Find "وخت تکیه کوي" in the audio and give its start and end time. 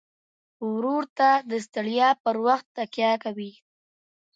2.47-3.51